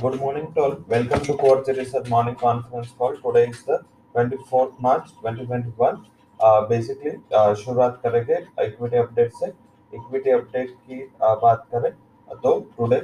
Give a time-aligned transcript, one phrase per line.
[0.00, 0.72] Good morning to all.
[0.88, 3.16] Welcome to Core Research Morning Conference Call.
[3.16, 6.00] Today is the 24th March 2021.
[6.40, 9.46] Uh, uh, शुरुआत करेंगे equity update से
[9.92, 11.90] equity update की uh, बात करें
[12.42, 13.00] तो today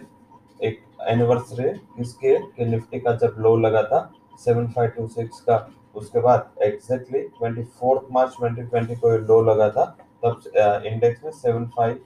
[0.61, 4.03] एक एनिवर्सरी किसकी है कि निफ्टी का जब लो लगा था
[4.49, 5.59] 7526 का
[5.97, 9.87] उसके बाद एग्जैक्टली 24th मार्च 2020 को लो लगा था
[10.25, 10.53] तब
[10.87, 11.99] इंडेक्स में 75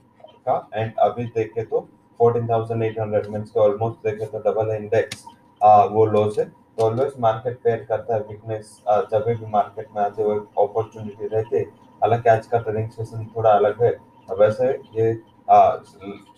[0.47, 1.87] का एंड अभी देखे तो
[2.19, 5.25] 14,800 मींस के ऑलमोस्ट देखे तो डबल इंडेक्स
[5.91, 8.77] वो लो से तो ऑलवेज मार्केट पेयर करता है वीकनेस
[9.11, 11.63] जब भी मार्केट में आते हुए अपॉर्चुनिटी रहती है।
[12.01, 13.91] हालाँकि आज का ट्रेडिंग सेशन थोड़ा अलग है।
[14.39, 15.17] वैसे ये
[15.49, 15.77] आ,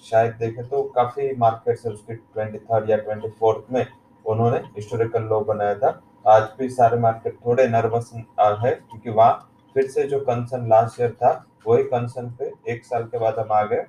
[0.04, 3.86] शायद देखे तो काफ़ी मार्केट से उसकी ट्वेंटी या ट्वेंटी फोर्थ में
[4.26, 9.88] उन्होंने हिस्टोरिकल लो बनाया था। आज भी सारे मार्केट थोड़े नर्वस है क्योंकि वहाँ फिर
[9.88, 11.32] से जो कंसर्न लास्ट ईयर था
[11.68, 13.86] वही कंसर्न पे एक साल के बाद हम आ गए।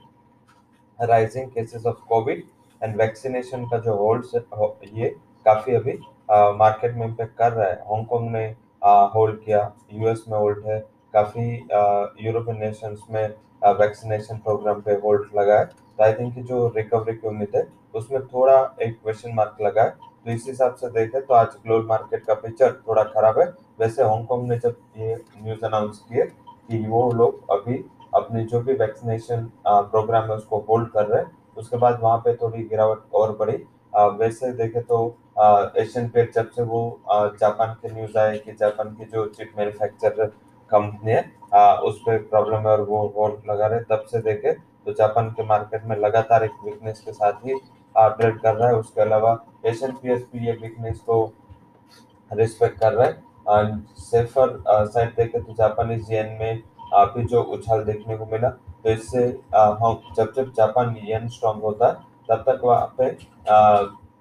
[1.01, 2.43] Rising cases of Covid
[2.81, 4.25] and vaccination का जो होल्ड
[4.95, 5.09] ये
[5.47, 5.99] काफ़ी अभी
[6.31, 8.47] मार्केट में इम्पेक्ट कर रहा है। हांगकॉन्ग ने
[9.15, 9.61] होल्ड किया
[9.93, 10.79] यूएस में होल्ड है,
[11.15, 11.53] काफ़ी
[12.27, 13.29] यूरोपियन नेशंस में
[13.79, 18.27] वैक्सीनेशन प्रोग्राम पे होल्ड लगा है। तो आई थिंक जो रिकवरी की उम्मीद है, उसमें
[18.27, 19.91] थोड़ा एक क्वेश्चन मार्क लगा है।
[20.25, 23.47] तो इस हिसाब से देखें तो आज ग्लोबल मार्केट का पिक्चर थोड़ा खराब है।
[23.81, 27.75] वैसे हांगकॉन्ग ने जब ये न्यूज़ अनाउंस किए कि वो लोग अभी
[28.19, 32.35] अपनी जो भी वैक्सीनेशन प्रोग्राम है उसको होल्ड कर रहे हैं, उसके बाद वहाँ पे
[32.37, 33.57] थोड़ी गिरावट और बढ़ी।
[34.19, 34.99] वैसे देखे तो
[35.79, 36.81] एशियन पेट जब से वो
[37.11, 40.27] जापान के न्यूज़ आए कि जापान की जो चिप मैन्युफैक्चरर
[40.71, 41.23] कंपनी है
[41.81, 45.45] उस पर प्रॉब्लम है और वो होल्ड लगा रहे तब से देखे तो जापान के
[45.47, 47.55] मार्केट में लगातार एक वीकनेस के साथ ही
[47.95, 51.25] ट्रेड कर रहा है। उसके अलावा एशियन पी एस पी ये वीकनेस को
[52.31, 53.17] रिस्पेक्ट कर रहा है।
[54.01, 56.63] सेफर साइड देखे तो जापानीज येन में
[56.95, 61.89] अभी जो उछाल देखने को मिला तो इससे हम जब जब जापान येन स्ट्रांग होता
[61.89, 61.95] है
[62.29, 63.11] तब तक वहाँ पे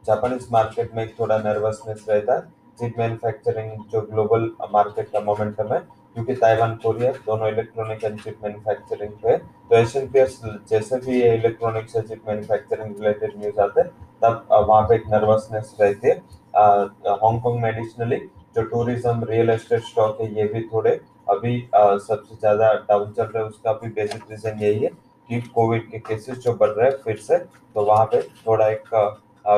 [0.07, 5.79] जापानीज मार्केट में थोड़ा नर्वसनेस रहता है चिप मैन्युफैक्चरिंग जो ग्लोबल मार्केट का मोमेंटम है,
[6.15, 10.39] क्योंकि ताइवान कोरिया दोनों इलेक्ट्रॉनिक एंड चिप मैन्युफैक्चरिंग पे तो एशियन पेयर्स
[10.69, 13.89] जैसे भी ये इलेक्ट्रॉनिक्स या चिप मैन्युफैक्चरिंग रिलेटेड न्यूज़ आते हैं
[14.23, 16.15] तब वहाँ पे एक नर्वसनेस रहती है।
[16.55, 18.17] हांगकांग में एडिशनली
[18.55, 23.37] जो टूरिज़्म रियल एस्टेट स्टॉक है, ये भी थोड़े अभी सबसे ज़्यादा डाउन चल रहा
[23.37, 24.89] है, उसका भी बेसिक रीजन यही है
[25.29, 28.93] कि कोविड के केसेस जो बढ़ रहे हैं फिर से तो वहाँ पे थोड़ा एक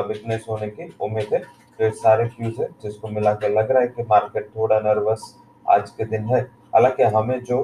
[0.08, 3.82] वीकनेस होने की उम्मीद है। तो ये सारे क्यूज है जिसको मिला के लग रहा
[3.82, 5.34] है कि मार्केट थोड़ा नर्वस
[5.66, 6.40] आज के दिन है।
[6.74, 7.62] हालाँकि हमें जो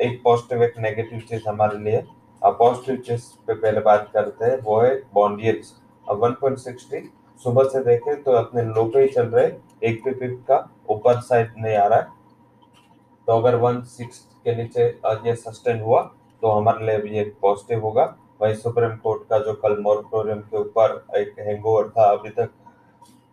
[0.00, 2.02] एक पॉजिटिव एक नेगेटिव चीज़ हमारे लिए
[2.42, 5.74] पॉजिटिव चीज़ पे पहले बात करते हैं, वो है bond yields
[6.06, 7.08] one point sixty
[7.40, 9.46] सुबह से देखें तो अपने लो पे ही चल रहे
[9.88, 10.56] एक पे पिप का
[10.90, 12.19] ऊपर साइड नहीं आ रहा है।
[13.30, 16.00] तो अगर वन सिक्स के नीचे आज ये सस्टेन हुआ
[16.42, 18.04] तो हमारे लिए एक पॉजिटिव होगा।
[18.40, 22.50] वही सुप्रीम कोर्ट का जो कल मोरटोरियम के ऊपर एक हैंगओवर था, अभी तक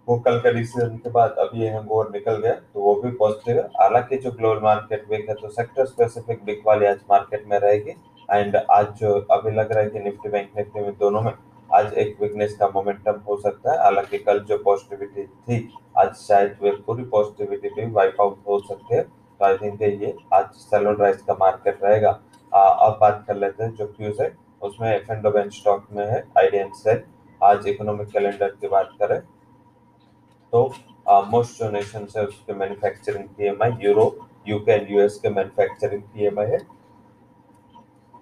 [0.07, 3.57] वो कल का डिसीज़न के बाद अभी ये हैंगओवर निकल गया तो वो भी पॉजिटिव
[3.57, 7.59] है। हालाँकि जो ग्लोबल मार्केट वीक है तो सेक्टर स्पेसिफिक बिक वाली आज मार्केट में
[7.59, 7.95] रहेगी।
[8.29, 11.33] एंड आज जो अभी लग रहा है कि निफ्टी बैंक निफ्टी में दोनों में
[11.69, 16.57] आज एक वीकनेस का मोमेंटम हो सकता है। हालाँकि कल जो पॉजिटिविटी थी, आज शायद
[16.63, 19.05] वे पूरी पॉजिटिविटी भी वाइप आउट हो सकती है।
[19.39, 22.09] तो आई थिंक ये आज सेलोन राइस का मार्केट रहेगा।
[22.51, 24.31] अब बात कर लेते हैं जो क्यूज है,
[24.61, 27.01] उसमें एफ़ एंड बेंच स्टॉक में है आईडीएन सेल
[27.41, 29.19] आज इकोनॉमिक कैलेंडर की बात करें
[30.53, 30.63] तो
[31.27, 34.05] मोस्ट जो नेशन है उसके manufacturing PMI euro
[34.47, 36.59] UK and US के मैन्युफैक्चरिंग पीएमआई है।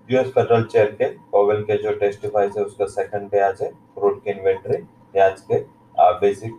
[0.09, 4.21] यूएस फेडरल चेयर के पॉवेल के जो टेस्टिफाइज है उसका सेकंड डे आज है क्रूड
[4.23, 5.63] की इन्वेंट्री ये आज के
[6.19, 6.53] बेसिक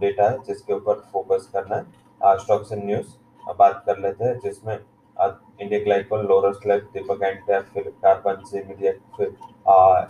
[0.00, 3.06] डेटा है जिसके ऊपर फोकस करना है। स्टॉक्स एंड न्यूज़
[3.54, 8.92] बात कर लेते हैं जिसमें India glycol Laurus lab Deepak enter फिर कार्बन से मीडिया,
[9.16, 9.28] फिर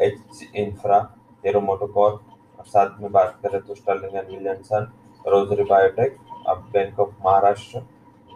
[0.02, 0.98] एच इंफ्रा
[1.44, 2.18] एरो मोटोकॉर
[2.66, 4.92] साथ में बात करें तो Sterling and Williamson
[5.24, 6.16] Rossari biotech
[6.48, 7.82] अब बैंक ऑफ़ महाराष्ट्र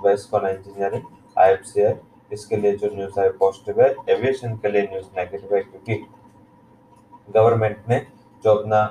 [0.04, 1.02] वेस्कॉन इंजीनियरिंग
[1.38, 1.54] आई
[2.32, 5.94] इसके लिए जो न्यूज़ है पॉजिटिव है एविएशन के लिए न्यूज़ नेगेटिव है, क्योंकि
[7.28, 7.98] गवर्नमेंट ने
[8.44, 8.82] जो अपना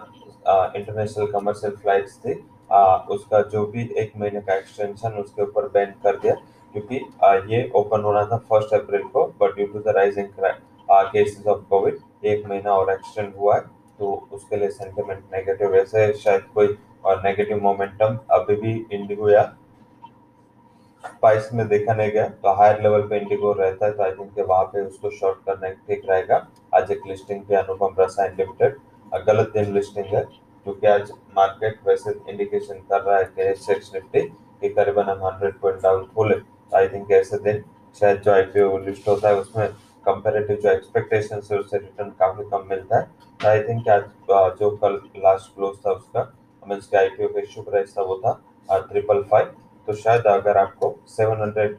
[0.76, 2.34] इंटरनेशनल कमर्शियल फ्लाइट्स थी
[2.72, 6.34] आ, उसका जो भी एक महीने का एक्सटेंशन उसके ऊपर बैन कर दिया
[6.74, 10.28] क्योंकि आ, ये ओपन होना था फ़र्स्ट अप्रैल को but due to the rising
[10.92, 13.62] cases of Covid एक महीना और एक्सटेंड हुआ है
[14.00, 19.44] तो उसके लिए सेंटिमेंट नेगेटिव वैसे शायद कोई और नेगेटिव मोमेंटम अभी भी इंडिगो या
[21.06, 24.40] स्पाइस में देखा नहीं गया तो हायर लेवल पे इंडिगो रहता है तो आई थिंक
[24.40, 28.78] वहाँ पे उसको शॉर्ट करना ठीक रहेगा। आज एक लिस्टिंग पे अनुपम रसायन लिमिटेड
[29.28, 30.24] गलत दिन लिस्टिंग है
[30.70, 34.22] क्योंकि आज मार्केट वैसे इंडिकेशन कर रहा है कि एसएक्स निफ्टी
[34.62, 36.42] कि करीबन हम 100 पॉइंट डाउन फुल है
[36.76, 37.64] आई थिंक ऐसे दिन
[38.00, 39.68] शायद जो आईपीओ लिस्ट होता है उसमें
[40.06, 43.04] कंपैरेटिव जो एक्सपेक्टेशन है उससे रिटर्न काफ़ी कम मिलता है।
[43.40, 44.04] तो आई थिंक आज
[44.60, 46.24] जो कल लास्ट क्लोज था उसका
[46.64, 49.54] मीन्स के आई का इशू प्राइस था वो था ट्रिपल फाइव
[49.88, 51.78] तो शायद अगर आपको सेवन हंड्रेड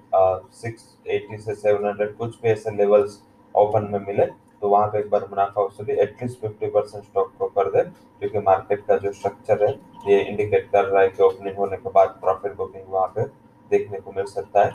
[0.63, 3.19] सिक्स एटी से सेवन हंड्रेड कुछ भी ऐसे लेवल्स
[3.55, 4.27] ओपन में मिले
[4.63, 7.83] तो वहाँ पे एक बार मुनाफा वसूली एटलीस्ट फिफ्टी परसेंट स्टॉक को कर दे,
[8.21, 9.73] क्योंकि मार्केट का जो स्ट्रक्चर है,
[10.09, 13.25] ये इंडिकेट कर रहा है कि ओपनिंग होने के बाद प्रॉफिट बुकिंग वहाँ पे
[13.71, 14.71] देखने को मिल सकता है।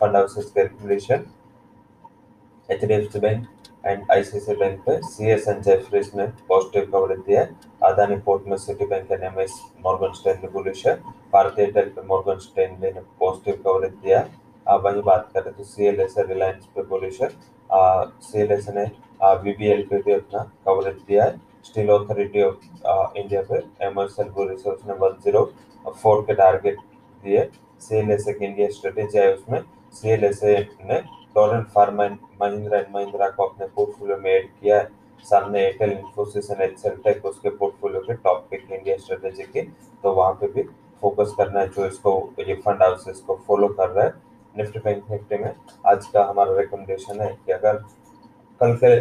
[0.00, 1.24] फंड हाउसेस के recommendation
[2.68, 3.46] H D F C bank
[3.86, 8.46] and ICICI bank पे सी एस एंड जेफरीज ने पॉजिटिव कवरेज दिया है। अदानी पोर्ट
[8.48, 10.94] में Citi bank and M S Morgan Stanley bullish है।
[11.32, 15.64] भारतीय एयरटेल पे मॉर्गन स्टैनली ने पॉजिटिव कवरेज दिया है। अब वही बात करें तो
[15.64, 17.28] सी एल एस रिलायंस पे बुलिश है।
[18.22, 18.84] सी एल एस ने
[19.22, 24.28] बीबीएल पे भी अपना कवरेज दिया है। स्टील अथॉरिटी ऑफ़ इंडिया पे एम एस एल
[24.36, 25.44] बुलिश है वन ज़ीरो
[26.02, 26.78] फोर के टारगेट
[27.22, 27.48] दिए
[27.80, 29.60] सी एल एस एक इंडिया स्ट्रेटेजी है उसमें।
[29.94, 31.00] सी एल एस ए ने
[31.34, 32.04] Torrent pharma
[32.40, 34.88] Mahindra and Mahindra को अपने पोर्टफोलियो में ऐड किया है।
[35.24, 39.62] सामने Airtel Infosys and Excel tech उसके पोर्टफोलियो के टॉप पिक इंडिया स्ट्रेटेजी की।
[40.04, 40.62] तो वहाँ पे भी
[41.02, 44.12] फोकस करना है जो इसको, ये फंड हाउस इसको फॉलो कर रहा है।
[44.54, 45.54] निफ्टी बैंक निफ्टी में
[45.86, 47.82] आज का हमारा रिकमेंडेशन है कि अगर
[48.60, 48.96] कल के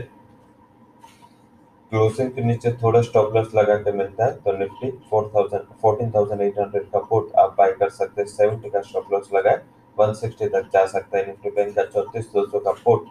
[1.92, 6.12] क्लोजिंग के नीचे थोड़ा स्टॉप लॉस लगा के मिलता है तो Nifty four thousand fourteen
[6.12, 9.62] thousand eight hundred का पुट आप बाय कर सकते हैं। सेवेंटी का स्टॉप लॉस लगाए
[9.98, 13.08] वन सिक्सटी तक जा सकता है निफ्टी बैंक का। चौतीस दो सौ का पुट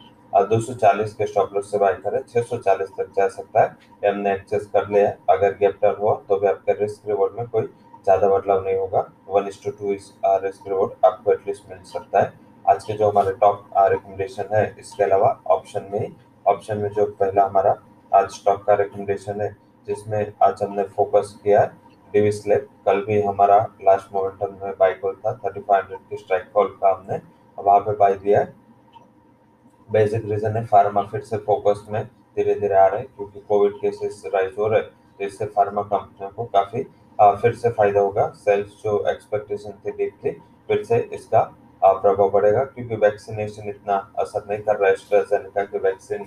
[0.48, 3.62] दो सौ चालीस के स्टॉप लॉस से बाय करें, छह सौ चालीस तक जा सकता
[3.62, 7.46] है। हमने एक्सेस कर लिया, अगर गैप डाउन हुआ तो भी आपके रिस्क रिवॉर्ड में
[7.46, 7.66] कोई
[8.04, 12.32] ज़्यादा बदलाव नहीं होगा। One is to two risk reward आपको एटलीस्ट मिल सकता है।
[12.64, 16.10] आज के जो हमारे टॉप रिकमेंडेशन है, इसके अलावा ऑप्शन में
[16.48, 17.76] ऑप्शन में जो पहला हमारा
[18.12, 19.48] आज स्टॉक का रिकमेंडेशन है,
[19.88, 21.64] जिसमें आज हमने फोकस किया
[22.14, 26.16] डीवी स्लेप कल भी हमारा लास्ट मोमेंटम में बाई कॉल था थर्टी फाइव हंड्रेड की
[26.16, 27.20] स्ट्राइक कॉल का हमने।
[27.58, 28.54] वहाँ पे बाई दिया। है
[29.88, 33.74] बेसिक रीजन है फार्मा फिर से फोकस में धीरे धीरे आ रहे हैं, क्योंकि कोविड
[33.74, 36.82] केसेस राइज हो रहे तो इससे फार्मा कंपनियों को काफ़ी
[37.42, 40.30] फिर से फ़ायदा होगा। सेल्स जो एक्सपेक्टेशन थी डीप थी,
[40.68, 41.40] फिर से इसका
[41.82, 46.24] प्रभाव पड़ेगा क्योंकि वैक्सीनेशन इतना असर नहीं कर रहा है एस्ट्राजेनेका की वैक्सीन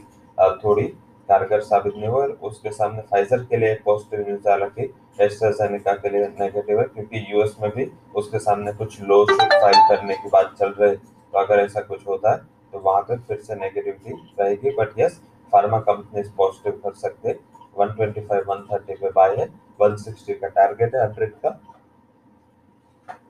[0.64, 0.84] थोड़ी
[1.30, 6.28] कारगर साबित नहीं हुआ उसके सामने फाइजर के लिए पॉजिटिव न्यूज़ हालाँकि एस्ट्राजेनेका के लिए
[6.40, 10.70] नेगेटिव है क्योंकि यूएस में भी उसके सामने कुछ लो फ़ाइल करने की बात चल
[10.70, 12.38] रही है। तो अगर ऐसा कुछ होता है
[12.74, 15.22] तो वहाँ पे फिर से नेगेटिविटी रहेगी। But yes
[15.54, 17.38] pharma company positive कर सकते
[17.80, 19.48] 125 130 पे बाय है।
[19.82, 21.50] 160 का टारगेट है, 100 का।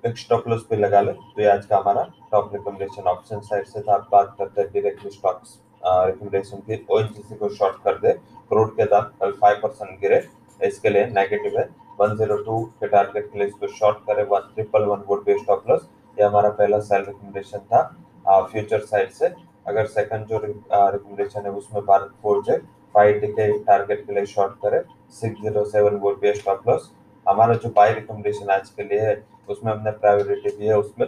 [0.03, 3.65] एक स्टॉप लॉस पे लगा ले। तो ये आज का हमारा टॉप रिकमेंडेशन ऑप्शन साइड
[3.65, 8.13] से था। बात करते हैं डायरेक्टली स्टॉक्स रिकमेंडेशन की ओएनजीसी को शॉर्ट कर दे।
[8.49, 10.21] क्रूड के दाम कल 5 परसेंट गिरे।
[10.59, 11.67] इसके लिए नेगेटिव है।
[12.01, 15.87] 102 के टारगेट के लिए इसको शॉर्ट करे। One triple one would be stop loss
[16.17, 17.83] ये हमारा पहला सेल रिकमेंडेशन था
[18.51, 19.33] फ्यूचर साइड से।
[19.67, 22.57] अगर सेकंड जो रिकमेंडेशन है, उसमें भारत फोर्ज है
[22.95, 24.81] फाइव डी के टारगेट के लिए शॉर्ट करे।
[25.19, 26.91] Six zero seven would be stop loss
[27.25, 29.13] हमारा जो बाई रिकमेंडेशन आज के लिए है
[29.47, 31.07] उसमें हमने प्रायोरिटी दी है उसमें।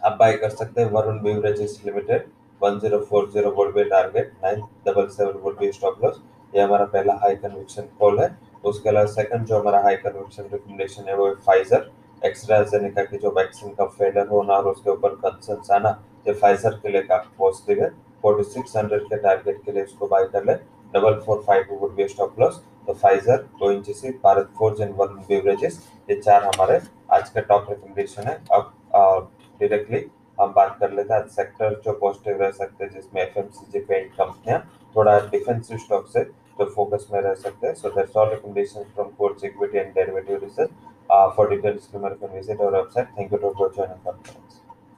[0.00, 2.26] आप बाय कर सकते हैं Varun beverages limited
[2.60, 6.20] one zero four zero would be target nine double seven would be stop loss
[6.52, 11.08] ये हमारा पहला हाई कन्विक्शन कॉल है। उसके अलावा सेकंड जो हमारा हाई कन्विक्शन रिकमेंडेशन
[11.08, 11.90] है, वो है फाइजर
[12.22, 15.90] एक्सट्राजेनेका की जो वैक्सीन का फेलर होना और उसके ऊपर कंसर्न आना,
[16.26, 17.88] ये फाइजर के लिए काफ़ी पॉजिटिव है।
[18.22, 20.54] फोर्टी सिक्स हंड्रेड के टारगेट के लिए इसको बाय कर ले।
[20.94, 25.78] Double four five would be stop loss तो Pfizer ONGC Bharat forge and Varun beverages
[26.10, 26.80] ये चार हमारे
[27.12, 28.72] आज का टॉप रिकमेंडेशन है। अब
[29.60, 30.04] डायरेक्टली
[30.38, 34.60] हम बात कर लेते हैं सेक्टर जो पॉजिटिव रह सकते हैं जिसमें एफएमसीजी पेंट कंपनियाँ
[34.96, 36.24] थोड़ा डिफेंसिव स्टॉक से
[36.58, 40.40] तो फोकस में रह सकते हैं। So that's all recommendations from course equity and derivative
[40.44, 40.70] research
[41.10, 44.51] uh, for details you can visit our website thank you for joining